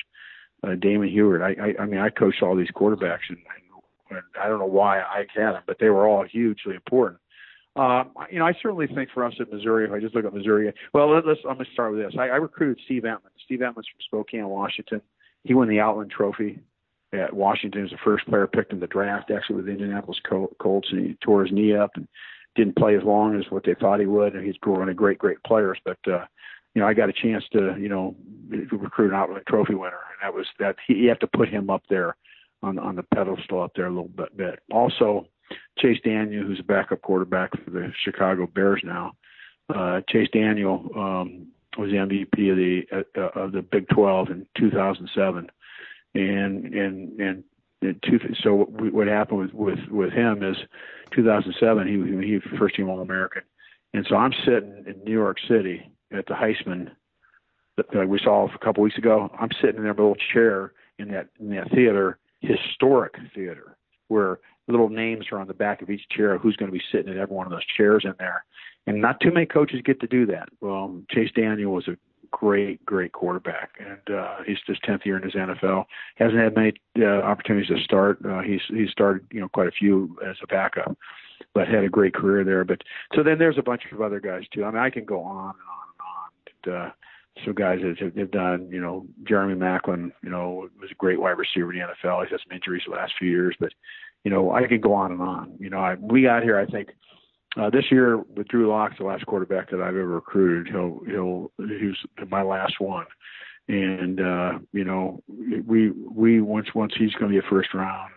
[0.63, 1.41] uh, Damon Huard.
[1.41, 3.37] I, I, I mean, I coached all these quarterbacks, and,
[4.09, 7.19] and I don't know why I had them, but they were all hugely important.
[7.75, 10.33] Um, you know, I certainly think for us at Missouri, if I just look at
[10.33, 11.39] Missouri, well, let, let's.
[11.47, 12.13] I'm going to start with this.
[12.17, 13.31] I, I recruited Steve Emtman.
[13.43, 15.01] Steve Emtman's from Spokane, Washington.
[15.43, 16.59] He won the Outland Trophy
[17.13, 17.79] at Washington.
[17.79, 20.19] He was the first player picked in the draft, actually with the Indianapolis
[20.59, 22.07] Colts, and he tore his knee up and
[22.55, 24.35] didn't play as long as what they thought he would.
[24.35, 25.79] And he's growing a great, great players.
[25.83, 26.25] But uh,
[26.73, 28.15] you know, I got a chance to, you know,
[28.49, 30.75] recruit an Outland Trophy winner, and that was that.
[30.87, 32.15] He, you have to put him up there
[32.61, 34.35] on on the pedestal up there a little bit.
[34.35, 34.59] bit.
[34.71, 35.27] Also,
[35.77, 39.13] Chase Daniel, who's a backup quarterback for the Chicago Bears now.
[39.73, 44.47] Uh, Chase Daniel um, was the MVP of the uh, of the Big 12 in
[44.57, 45.49] 2007,
[46.15, 47.43] and and and.
[48.09, 50.55] Two, so what happened with, with with him is
[51.13, 53.41] 2007 he he first team All American,
[53.93, 56.91] and so I'm sitting in New York City at the Heisman
[57.77, 59.29] that we saw a couple weeks ago.
[59.39, 64.89] I'm sitting in a little chair in that in that theater, historic theater, where little
[64.89, 67.35] names are on the back of each chair who's going to be sitting in every
[67.35, 68.45] one of those chairs in there.
[68.85, 70.49] And not too many coaches get to do that.
[70.61, 71.97] Well, Chase Daniel was a
[72.31, 75.85] great, great quarterback, and uh, he's just tenth year in his NFL.
[76.15, 78.19] Hasn't had many uh, opportunities to start.
[78.25, 80.97] Uh, he's he's started, you know, quite a few as a backup,
[81.53, 82.65] but had a great career there.
[82.65, 82.81] But
[83.15, 84.65] so then there's a bunch of other guys too.
[84.65, 85.82] I mean, I can go on and on
[86.67, 86.89] uh,
[87.43, 91.37] some guys that have, done, you know, Jeremy Maclin, you know, was a great wide
[91.37, 92.21] receiver in the NFL.
[92.21, 93.73] He's had some injuries the last few years, but
[94.23, 95.55] you know, I could go on and on.
[95.59, 96.89] You know, I, we got here, I think,
[97.57, 100.73] uh, this year with Drew Lock, the last quarterback that I've ever recruited.
[100.73, 101.97] He'll, he'll, he was
[102.29, 103.05] my last one.
[103.67, 108.11] And, uh, you know, we, we, once, once he's going to be a first round,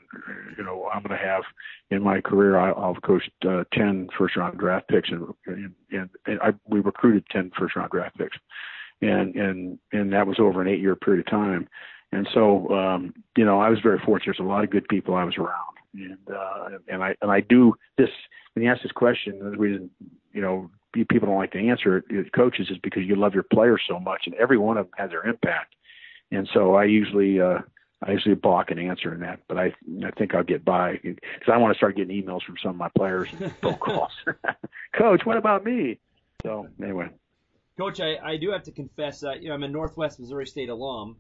[0.59, 1.43] you know, I'm going to have
[1.91, 6.11] in my career, I, I'll have coached, uh, 10 first round draft picks and, and,
[6.27, 8.37] and, I, we recruited 10 first round draft picks.
[9.03, 11.69] And, and, and that was over an eight year period of time.
[12.13, 14.37] And so, um, you know, I was very fortunate.
[14.39, 17.41] There's a lot of good people I was around and uh, and I and I
[17.41, 18.11] do this
[18.55, 19.39] when you ask this question.
[19.39, 19.91] The reason
[20.37, 20.71] you know
[21.09, 24.23] people don't like to answer it, coaches, is because you love your players so much,
[24.27, 25.75] and every one of them has their impact.
[26.31, 27.59] And so I usually uh,
[28.05, 29.73] I usually balk in answering that, but I
[30.05, 32.77] I think I'll get by because I want to start getting emails from some of
[32.77, 34.13] my players and phone calls.
[34.93, 35.99] Coach, what about me?
[36.43, 37.09] So anyway.
[37.79, 40.71] Coach, I, I do have to confess, uh, you know, I'm a Northwest Missouri State
[40.71, 41.17] alum.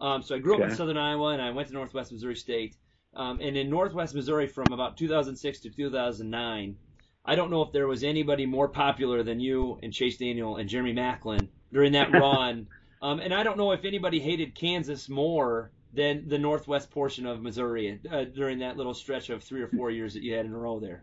[0.00, 0.70] Um, so I grew up okay.
[0.70, 2.76] in Southern Iowa, and I went to Northwest Missouri State.
[3.14, 6.76] Um, and in Northwest Missouri from about 2006 to 2009,
[7.24, 10.68] I don't know if there was anybody more popular than you and Chase Daniel and
[10.68, 12.66] Jeremy Maclin during that run.
[13.02, 17.42] um, and I don't know if anybody hated Kansas more than the Northwest portion of
[17.42, 20.52] Missouri uh, during that little stretch of three or four years that you had in
[20.52, 21.02] a row there.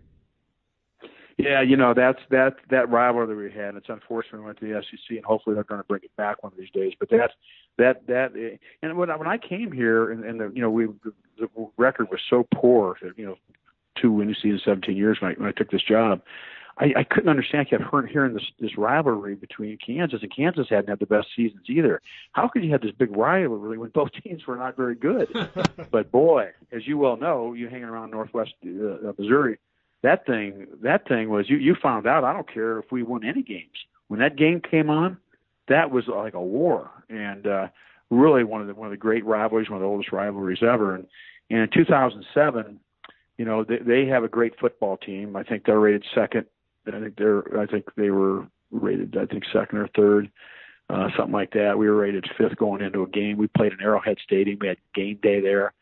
[1.38, 3.76] Yeah, you know that's that that rivalry we had.
[3.76, 6.42] It's unfortunate we went to the SEC, and hopefully they're going to bring it back
[6.42, 6.94] one of these days.
[6.98, 7.34] But that's
[7.78, 10.88] that that and when when I came here, and, and the you know we
[11.38, 13.36] the record was so poor that you know
[14.00, 16.22] two winning seasons, 17 years when I, when I took this job.
[16.78, 17.68] I, I couldn't understand.
[17.68, 21.28] I kept hearing, hearing this this rivalry between Kansas and Kansas hadn't had the best
[21.34, 22.02] seasons either.
[22.34, 25.30] How could you have this big rivalry when both teams were not very good?
[25.92, 29.58] but boy, as you well know, you hanging around Northwest uh, Missouri,
[30.04, 32.26] that thing that thing was you you found out.
[32.26, 35.18] I don't care if we won any games when that game came on,
[35.70, 37.48] that was like a war and.
[37.48, 37.68] uh
[38.10, 40.96] really one of the one of the great rivalries, one of the oldest rivalries ever.
[40.96, 41.08] And,
[41.50, 42.80] and in 2007,
[43.38, 45.36] you know, they, they have a great football team.
[45.36, 46.46] I think they're rated second
[46.88, 50.30] I think they're I think they were rated I think second or third,
[50.90, 51.78] uh, something like that.
[51.78, 53.38] We were rated fifth going into a game.
[53.38, 54.60] We played in Arrowhead Stadium.
[54.60, 55.74] We had game day there.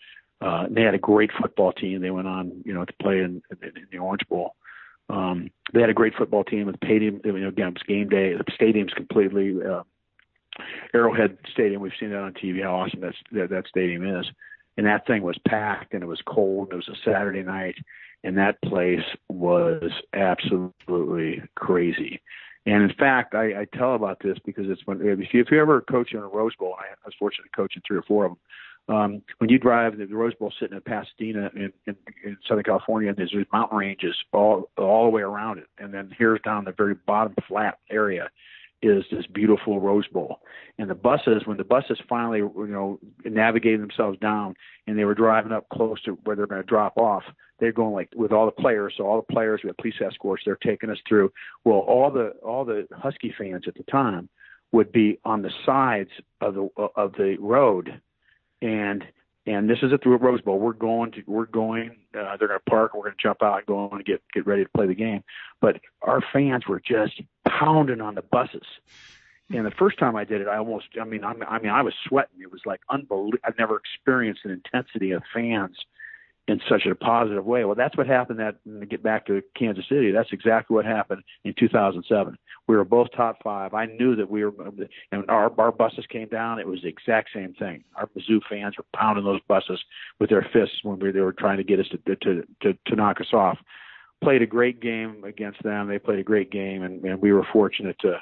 [0.41, 2.01] Uh, they had a great football team.
[2.01, 4.55] They went on, you know, to play in, in, in the Orange Bowl.
[5.09, 6.67] Um, they had a great football team.
[6.67, 8.33] The stadium, you know, again, it was game day.
[8.33, 9.83] The stadium's completely uh,
[10.93, 11.81] Arrowhead Stadium.
[11.81, 12.63] We've seen that on TV.
[12.63, 14.25] How awesome that that, that stadium is.
[14.77, 16.69] And that thing was packed, and it was cold.
[16.71, 17.75] And it was a Saturday night,
[18.23, 22.21] and that place was absolutely crazy.
[22.65, 25.59] And in fact, I, I tell about this because it's when if you, if you
[25.59, 28.25] ever coach in a Rose Bowl, I was fortunate to coach in three or four
[28.25, 28.39] of them
[28.89, 33.13] um, when you drive the Rose Bowl sitting in Pasadena in, in, in Southern California,
[33.15, 36.73] there's these mountain ranges all all the way around it, and then here's down the
[36.73, 38.29] very bottom flat area
[38.83, 40.39] is this beautiful Rose Bowl.
[40.77, 44.55] And the buses, when the buses finally, you know, navigated themselves down
[44.87, 47.23] and they were driving up close to where they're going to drop off,
[47.59, 48.93] they're going like with all the players.
[48.97, 50.43] So all the players, we have police escorts.
[50.45, 51.31] They're taking us through.
[51.63, 54.29] Well, all the all the Husky fans at the time
[54.71, 56.09] would be on the sides
[56.41, 58.01] of the of the road
[58.61, 59.03] and
[59.45, 60.59] and this is a through a Rose Bowl.
[60.59, 61.97] We're going to we're going.
[62.17, 62.93] Uh, they're going to park.
[62.93, 64.95] We're going to jump out and go on and get get ready to play the
[64.95, 65.23] game.
[65.61, 68.65] But our fans were just pounding on the buses.
[69.49, 71.93] And the first time I did it, I almost I mean I mean I was
[72.07, 72.41] sweating.
[72.41, 73.39] It was like unbelievable.
[73.43, 75.77] I've never experienced an intensity of fans
[76.47, 77.63] in such a positive way.
[77.63, 78.39] Well, that's what happened.
[78.39, 82.37] That to get back to Kansas City, that's exactly what happened in 2007.
[82.67, 83.73] We were both top five.
[83.73, 84.53] I knew that we were,
[85.11, 86.59] and our our buses came down.
[86.59, 87.83] It was the exact same thing.
[87.95, 89.81] Our Mizzou fans were pounding those buses
[90.19, 92.95] with their fists when we, they were trying to get us to to to, to
[92.95, 93.57] knock us off.
[94.21, 95.87] Played a great game against them.
[95.87, 98.19] They played a great game, and, and we were fortunate to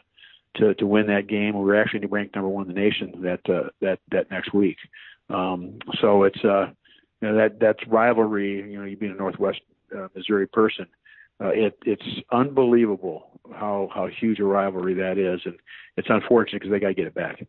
[0.58, 1.58] to to win that game.
[1.58, 4.78] We were actually ranked number one in the nation that uh, that that next week.
[5.30, 6.68] Um, so it's uh,
[7.22, 8.72] you know that that's rivalry.
[8.72, 9.62] You know, you being a Northwest
[9.96, 10.88] uh, Missouri person,
[11.40, 15.56] uh, it it's unbelievable how how huge a rivalry that is, and
[15.98, 17.46] it's unfortunate because they got to get it back.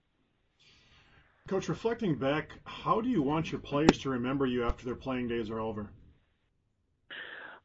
[1.48, 5.26] Coach, reflecting back, how do you want your players to remember you after their playing
[5.26, 5.90] days are over?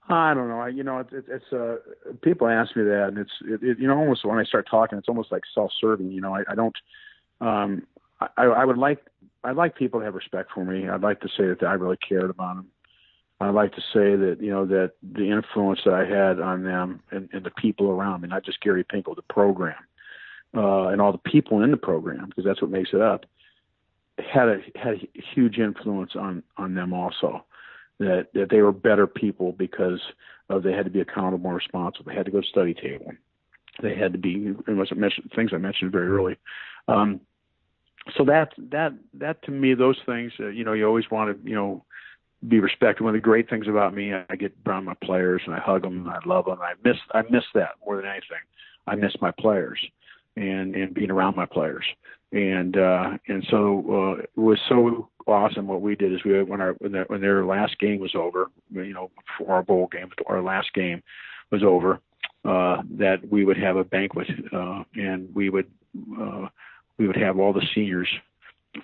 [0.10, 0.60] I don't know.
[0.60, 1.76] I, you know, it's, it's, it's uh,
[2.22, 4.98] people ask me that, and it's, it, it, you know, almost when I start talking,
[4.98, 6.12] it's almost like self-serving.
[6.12, 6.76] You know, I, I don't,
[7.40, 7.86] um,
[8.20, 9.06] I, I would like
[9.44, 10.90] I'd like people to have respect for me.
[10.90, 12.68] I'd like to say that I really cared about them.
[13.40, 17.02] I'd like to say that you know that the influence that I had on them
[17.12, 19.76] and, and the people around me, not just Gary Pinkel, the program,
[20.56, 23.26] uh, and all the people in the program, because that's what makes it up,
[24.18, 27.46] had a had a huge influence on on them also.
[28.00, 30.02] That that they were better people because
[30.50, 32.06] of they had to be accountable and responsible.
[32.10, 33.12] They had to go to study table.
[33.84, 34.56] They had to be.
[34.68, 36.38] It was mentioned things I mentioned very early.
[36.88, 37.22] Um,
[38.16, 41.50] so that that that to me, those things, uh, you know, you always want to,
[41.50, 41.84] you know,
[42.48, 43.04] be respected.
[43.04, 45.82] One of the great things about me, I get around my players and I hug
[45.82, 46.60] them and I love them.
[46.62, 48.44] I miss I miss that more than anything.
[48.86, 49.80] I miss my players
[50.36, 51.86] and and being around my players.
[52.32, 55.68] And uh, and so uh, it was so awesome.
[55.68, 58.50] What we did is we when our when their, when their last game was over,
[58.72, 61.02] you know, for our bowl game, our last game
[61.52, 62.00] was over,
[62.46, 65.70] uh, that we would have a banquet uh, and we would.
[66.20, 66.48] Uh,
[66.98, 68.10] we would have all the seniors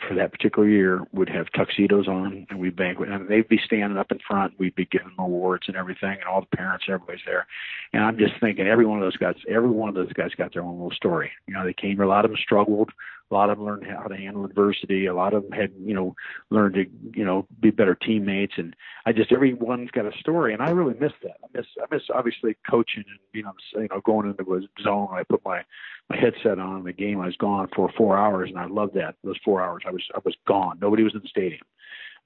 [0.08, 3.10] for that particular year would have tuxedos on and we'd banquet.
[3.10, 6.24] And they'd be standing up in front we'd be giving them awards and everything and
[6.24, 7.46] all the parents everybody's there.
[7.94, 10.54] And i'm just thinking every one of those guys every one of those guys got
[10.54, 11.32] their own little story.
[11.48, 12.90] You know they came a lot of them struggled
[13.34, 15.94] a lot of them learned how to handle adversity a lot of them had you
[15.94, 16.16] know
[16.50, 16.86] learned to
[17.18, 20.96] you know be better teammates and i just everyone's got a story and i really
[21.00, 24.54] miss that i miss i miss obviously coaching and you know you know going into
[24.54, 25.62] a zone i put my
[26.10, 27.20] my headset on the game.
[27.20, 29.16] I was gone for four hours, and I loved that.
[29.24, 30.80] Those four hours, I was I was gone.
[30.82, 31.62] Nobody was in the stadium,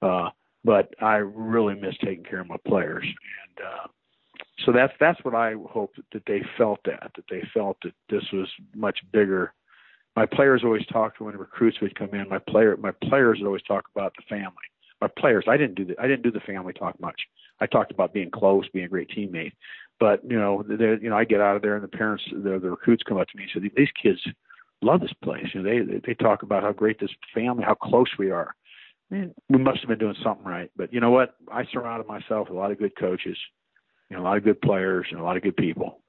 [0.02, 0.30] uh,
[0.64, 3.86] but I really miss taking care of my players, and uh,
[4.64, 8.24] so that's that's what I hope that they felt that that they felt that this
[8.32, 9.52] was much bigger.
[10.18, 12.28] My players always talked when recruits would come in.
[12.28, 14.66] My player my players would always talk about the family.
[15.00, 17.20] My players, I didn't do the I didn't do the family talk much.
[17.60, 19.52] I talked about being close, being a great teammate,
[20.00, 22.68] but you know, you know, I get out of there, and the parents, the, the
[22.68, 24.18] recruits come up to me and say, "These kids
[24.82, 28.10] love this place." You know, they they talk about how great this family, how close
[28.18, 28.56] we are.
[29.12, 30.68] We must have been doing something right.
[30.76, 31.36] But you know what?
[31.52, 33.38] I surrounded myself with a lot of good coaches,
[34.10, 36.00] you know, a lot of good players, and a lot of good people.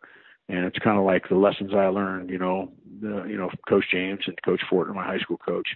[0.50, 3.86] And it's kind of like the lessons I learned, you know, the, you know, Coach
[3.92, 5.68] James and Coach Fortner, my high school coach.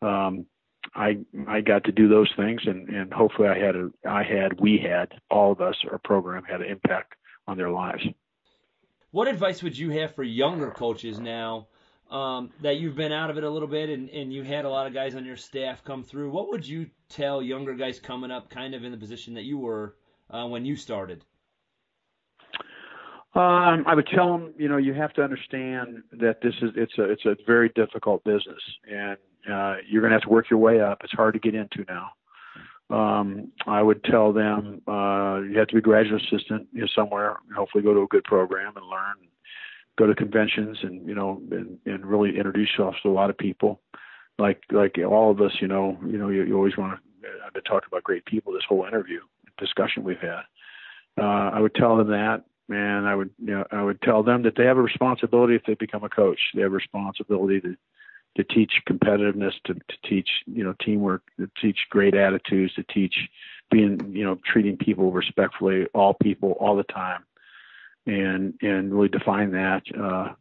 [0.00, 0.46] Um,
[0.94, 4.60] I I got to do those things, and and hopefully I had a I had
[4.60, 7.14] we had all of us our program had an impact
[7.46, 8.02] on their lives.
[9.10, 11.68] What advice would you have for younger coaches now
[12.10, 14.70] um, that you've been out of it a little bit and, and you had a
[14.70, 16.30] lot of guys on your staff come through?
[16.30, 19.58] What would you tell younger guys coming up, kind of in the position that you
[19.58, 19.96] were
[20.30, 21.24] uh, when you started?
[23.34, 26.92] Um, I would tell them, you know, you have to understand that this is it's
[26.98, 29.16] a it's a very difficult business, and
[29.50, 30.98] uh, you're going to have to work your way up.
[31.02, 32.10] It's hard to get into now.
[32.94, 36.88] Um, I would tell them uh, you have to be a graduate assistant you know,
[36.94, 37.36] somewhere.
[37.56, 39.14] Hopefully, go to a good program and learn.
[39.98, 43.38] Go to conventions and you know and, and really introduce yourself to a lot of
[43.38, 43.80] people.
[44.38, 47.28] Like like all of us, you know, you know, you, you always want to.
[47.46, 49.20] I've been talking about great people this whole interview
[49.58, 50.42] discussion we've had.
[51.18, 54.42] Uh, I would tell them that and I would you know I would tell them
[54.42, 56.40] that they have a responsibility if they become a coach.
[56.54, 57.76] They have a responsibility to
[58.36, 63.14] to teach competitiveness, to, to teach you know teamwork, to teach great attitudes, to teach
[63.70, 67.24] being you know treating people respectfully, all people all the time,
[68.06, 70.32] and and really define that uh,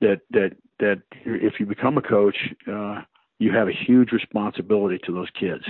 [0.00, 2.36] that that that if you become a coach,
[2.70, 3.02] uh,
[3.38, 5.64] you have a huge responsibility to those kids,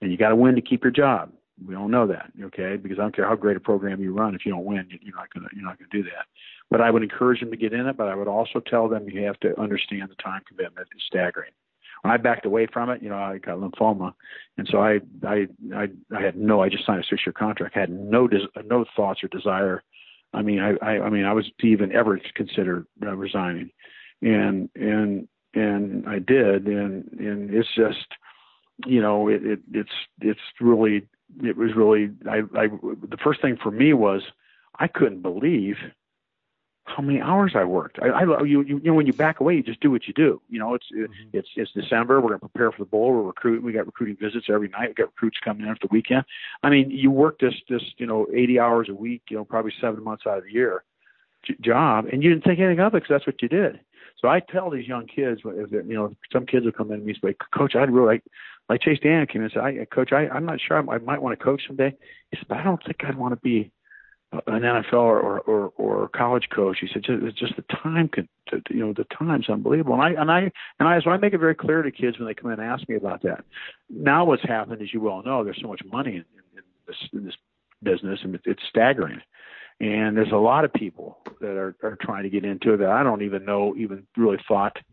[0.00, 1.32] and you got to win to keep your job.
[1.66, 2.76] We all know that, okay?
[2.76, 5.16] Because I don't care how great a program you run, if you don't win, you're
[5.16, 6.26] not gonna you're not gonna do that.
[6.70, 7.96] But I would encourage them to get in it.
[7.96, 11.50] But I would also tell them you have to understand the time commitment is staggering.
[12.02, 14.14] When I backed away from it, you know, I got lymphoma,
[14.56, 16.62] and so I I I, I had no.
[16.62, 17.76] I just signed a six year contract.
[17.76, 19.82] I had no des, no thoughts or desire.
[20.32, 23.70] I mean, I, I I mean, I was to even ever consider uh, resigning,
[24.22, 28.06] and and and I did, and and it's just
[28.86, 29.90] you know it, it it's
[30.20, 31.08] it's really
[31.42, 34.22] it was really I, I the first thing for me was
[34.78, 35.76] I couldn't believe
[36.84, 37.98] how many hours I worked.
[38.00, 40.40] I, I you, you know when you back away, you just do what you do.
[40.48, 41.12] You know, it's mm-hmm.
[41.32, 42.20] it's it's December.
[42.20, 43.12] We're gonna prepare for the bowl.
[43.12, 43.64] We're recruiting.
[43.64, 44.88] We got recruiting visits every night.
[44.88, 46.24] We got recruits coming in at the weekend.
[46.62, 49.22] I mean, you work this this you know 80 hours a week.
[49.28, 50.84] You know, probably seven months out of the year
[51.60, 53.80] job, and you didn't think anything of it because that's what you did.
[54.20, 57.14] So I tell these young kids, you know, some kids will come in and me
[57.22, 58.24] say, "Coach, I'd really like
[58.68, 60.98] like Chase Daniel came in and said, I, Coach, I, I'm not sure I, I
[60.98, 61.94] might want to coach someday.
[62.30, 63.72] He said, but I don't think I'd want to be
[64.32, 66.78] an NFL or, or, or, or college coach.
[66.80, 68.28] He said, just, just the time could,
[68.68, 69.94] you know, the time's unbelievable.
[69.94, 70.40] And I, and I,
[70.78, 72.70] and I, so I make it very clear to kids when they come in and
[72.70, 73.44] ask me about that.
[73.88, 76.24] Now what's happened, as you well know, there's so much money in,
[76.56, 77.36] in, this, in this
[77.82, 79.20] business and it's staggering.
[79.80, 82.90] And there's a lot of people that are, are trying to get into it that
[82.90, 84.76] I don't even know, even really thought–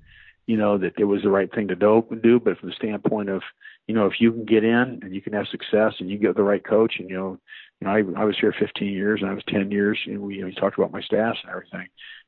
[0.48, 3.42] you know, that it was the right thing to do, but from the standpoint of,
[3.88, 6.36] you know, if you can get in and you can have success and you get
[6.36, 7.40] the right coach and, you know,
[7.82, 10.36] you know, I, I was here 15 years and I was 10 years and we,
[10.36, 11.88] you know, you talked about my staffs and everything.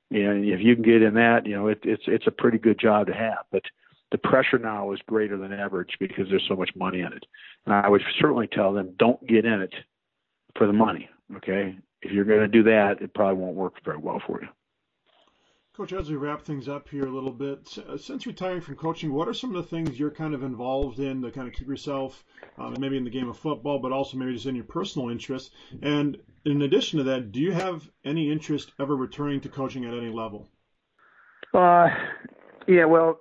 [0.10, 2.80] And if you can get in that, you know, it, it's, it's a pretty good
[2.80, 3.64] job to have, but
[4.12, 7.26] the pressure now is greater than average because there's so much money in it.
[7.66, 9.74] And I would certainly tell them, don't get in it
[10.58, 11.10] for the money.
[11.38, 11.78] Okay.
[12.02, 14.48] If you're going to do that, it probably won't work very well for you.
[15.78, 19.14] Coach, as we wrap things up here a little bit, uh, since retiring from coaching,
[19.14, 21.68] what are some of the things you're kind of involved in to kind of keep
[21.68, 22.26] yourself,
[22.58, 25.52] um, maybe in the game of football, but also maybe just in your personal interests?
[25.84, 29.94] And in addition to that, do you have any interest ever returning to coaching at
[29.94, 30.50] any level?
[31.54, 31.90] Uh,
[32.68, 33.20] yeah, well,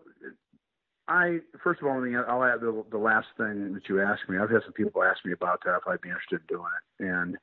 [1.09, 4.39] I first of all, I'll add the, the last thing that you asked me.
[4.39, 7.05] I've had some people ask me about that if I'd be interested in doing it,
[7.05, 7.37] and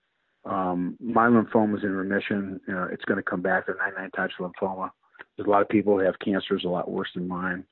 [0.44, 2.60] um, my lymphoma is in remission.
[2.68, 3.68] You know, it's going to come back.
[3.68, 4.90] There 99 types of lymphoma.
[5.36, 7.64] There's a lot of people who have cancers a lot worse than mine.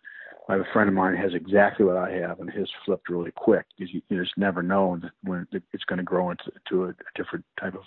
[0.50, 3.10] I have a friend of mine who has exactly what I have, and his flipped
[3.10, 6.86] really quick because you, you just never know when it's going to grow into to
[6.86, 7.84] a, a different type of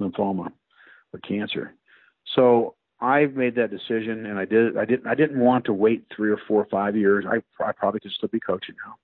[0.00, 0.50] lymphoma
[1.12, 1.74] or cancer.
[2.34, 4.76] So I've made that decision, and I did.
[4.76, 5.06] I didn't.
[5.06, 7.24] I didn't want to wait three or four or five years.
[7.28, 8.94] I, I probably could still be coaching now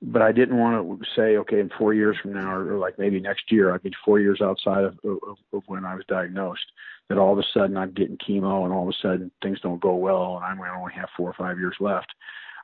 [0.00, 2.98] but I didn't want to say, okay, in four years from now, or, or like
[2.98, 6.66] maybe next year, I'd be four years outside of, of, of when I was diagnosed,
[7.08, 9.80] that all of a sudden I'm getting chemo and all of a sudden things don't
[9.80, 12.12] go well and I'm going to only have four or five years left.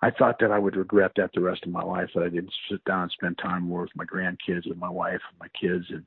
[0.02, 2.52] I thought that I would regret that the rest of my life that I didn't
[2.70, 5.86] sit down and spend time more with my grandkids and my wife and my kids
[5.90, 6.04] and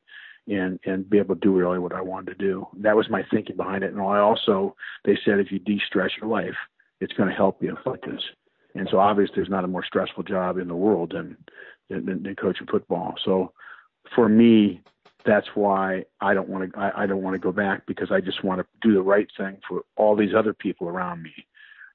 [0.50, 2.67] and and be able to do really what I wanted to do.
[2.78, 3.91] That was my thinking behind it.
[3.91, 6.56] And I also they said if you de-stress your life,
[7.02, 8.21] it's going to help you like this.
[8.75, 11.35] And so obviously there's not a more stressful job in the world than,
[11.90, 13.15] than, than coaching football.
[13.25, 13.54] So
[14.15, 14.81] for me,
[15.28, 18.21] that's why I don't want to, I, I don't want to go back because I
[18.21, 21.34] just want to do the right thing for all these other people around me.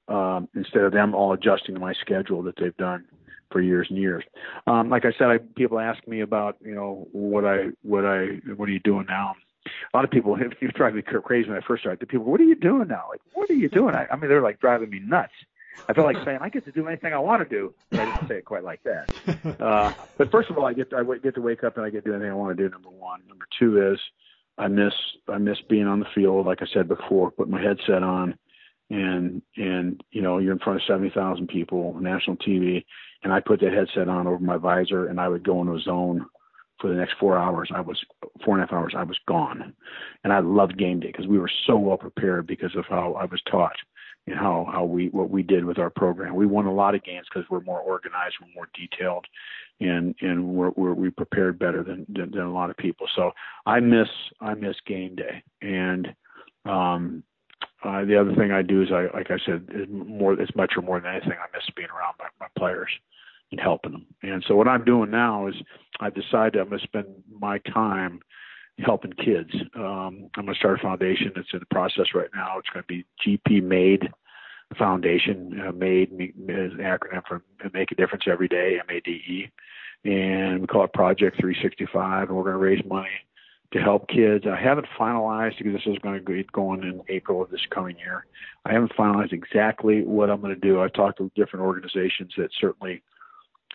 [0.09, 3.05] Um, instead of them all adjusting to my schedule that they've done
[3.51, 4.23] for years and years.
[4.67, 8.41] Um, like I said, I, people ask me about, you know, what I, what I,
[8.55, 9.33] what are you doing now?
[9.65, 12.01] A lot of people, have you drive me crazy when I first started.
[12.01, 13.05] The people, what are you doing now?
[13.09, 13.95] Like, what are you doing?
[13.95, 15.31] I, I mean, they're like driving me nuts.
[15.87, 18.05] I feel like saying I get to do anything I want to do, but I
[18.05, 19.09] didn't say it quite like that.
[19.63, 21.89] Uh, but first of all, I get to, I get to wake up and I
[21.89, 22.69] get to do anything I want to do.
[22.69, 23.21] Number one.
[23.27, 23.99] Number two is
[24.57, 24.93] I miss
[25.27, 26.45] I miss being on the field.
[26.45, 28.37] Like I said before, put my headset on,
[28.89, 32.83] and and you know you're in front of seventy thousand people, national TV,
[33.23, 35.81] and I put that headset on over my visor, and I would go into a
[35.81, 36.25] zone
[36.83, 37.97] for the next four hours, I was
[38.43, 39.73] four and a half hours, I was gone.
[40.25, 43.23] And I loved game day because we were so well prepared because of how I
[43.23, 43.75] was taught
[44.27, 46.35] and how, how we, what we did with our program.
[46.35, 49.25] We won a lot of games because we're more organized, we're more detailed
[49.79, 53.07] and, and we're, we're, we prepared better than, than, than a lot of people.
[53.15, 53.31] So
[53.65, 54.07] I miss,
[54.39, 55.43] I miss game day.
[55.61, 56.13] And,
[56.65, 57.23] um,
[57.83, 60.81] uh, the other thing I do is I, like I said, more, as much or
[60.81, 61.33] more than anything.
[61.33, 62.89] I miss being around my, my players
[63.51, 64.05] and helping them.
[64.23, 65.55] And so what I'm doing now is
[65.99, 67.07] I've decided I'm going to spend
[67.39, 68.21] my time
[68.79, 69.51] helping kids.
[69.75, 71.31] Um, I'm going to start a foundation.
[71.35, 72.57] It's in the process right now.
[72.57, 74.09] It's going to be GP Made
[74.77, 75.61] Foundation.
[75.67, 77.43] Uh, made is an acronym for
[77.73, 79.49] Make a Difference Every Day, M-A-D-E.
[80.05, 82.29] And we call it Project 365.
[82.29, 83.09] And we're going to raise money
[83.73, 84.45] to help kids.
[84.47, 87.97] I haven't finalized because this is going to get going in April of this coming
[87.97, 88.25] year.
[88.65, 90.81] I haven't finalized exactly what I'm going to do.
[90.81, 93.01] I've talked to different organizations that certainly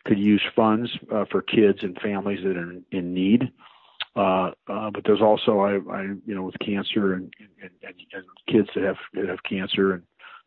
[0.04, 3.52] could use funds uh, for kids and families that are in need.
[4.16, 8.24] Uh, uh, but there's also I, I, you know, with cancer and, and, and, and
[8.48, 10.02] kids that have that have cancer and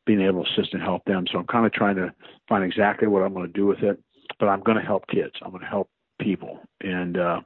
[0.06, 1.26] being able to assist and help them.
[1.32, 2.14] So I'm kind of trying to
[2.50, 4.02] find exactly what I'm going to do with it.
[4.40, 5.34] But I'm going to help kids.
[5.42, 5.90] I'm going to help
[6.20, 7.42] people, and uh,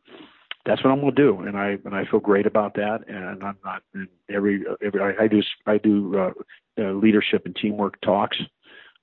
[0.65, 3.01] that's what I'm going to do, and I and I feel great about that.
[3.07, 3.81] And I'm not
[4.29, 6.31] every every I, I do I do uh,
[6.81, 8.37] uh, leadership and teamwork talks.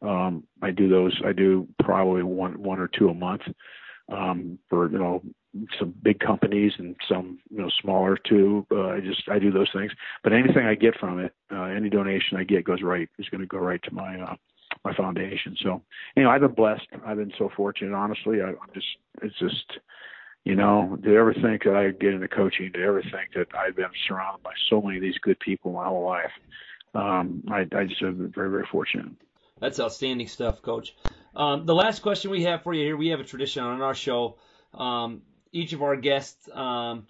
[0.01, 1.19] Um, I do those.
[1.25, 3.43] I do probably one one or two a month
[4.13, 5.23] um, for you know
[5.79, 8.67] some big companies and some you know smaller too.
[8.71, 9.93] Uh, I just I do those things.
[10.23, 13.41] But anything I get from it, uh, any donation I get goes right is going
[13.41, 14.35] to go right to my uh,
[14.85, 15.57] my foundation.
[15.63, 15.83] So
[16.17, 16.87] you know I've been blessed.
[17.07, 17.95] I've been so fortunate.
[17.95, 18.87] Honestly, I, I'm just
[19.23, 19.79] it's just
[20.45, 23.77] you know, to ever think that I'd get into coaching, to ever think that I've
[23.77, 26.33] been surrounded by so many of these good people my whole life.
[26.95, 29.13] Um, I, I just have been very, very fortunate.
[29.61, 30.97] That's outstanding stuff, Coach.
[31.37, 33.95] Um, the last question we have for you here, we have a tradition on our
[33.95, 34.37] show.
[34.75, 35.23] Um,
[35.53, 37.07] each of our guests um,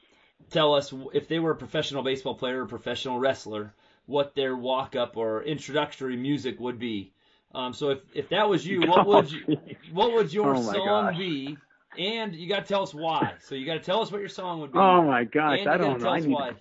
[0.50, 3.72] tell us if they were a professional baseball player or professional wrestler,
[4.06, 7.12] what their walk-up or introductory music would be.
[7.54, 9.58] Um, so if, if that was you, what would you,
[9.92, 11.18] what would your oh song gosh.
[11.18, 11.56] be
[11.98, 13.34] and you got to tell us why.
[13.40, 14.78] So you got to tell us what your song would be.
[14.78, 16.08] Oh my gosh, I don't know.
[16.08, 16.52] I need, why.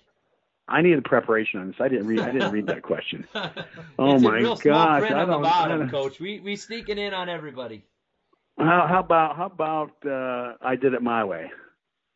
[0.68, 1.76] I needed preparation on this.
[1.80, 2.20] I didn't read.
[2.20, 3.26] I didn't read that question.
[3.98, 6.18] Oh my real gosh, I don't- bottom, I Coach.
[6.18, 7.84] We we sneaking in on everybody.
[8.58, 11.50] How, how about how about uh, I did it my way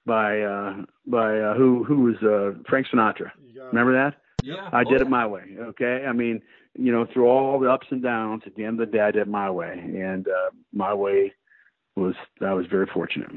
[0.07, 3.33] by uh, by uh, who who was uh, Frank Sinatra?
[3.55, 4.21] Remember that?
[4.43, 5.07] Yeah, I oh, did yeah.
[5.07, 5.57] it my way.
[5.59, 6.41] Okay, I mean,
[6.75, 9.11] you know, through all the ups and downs, at the end of the day, I
[9.11, 11.33] did it my way, and uh, my way
[11.97, 13.31] was I was very fortunate.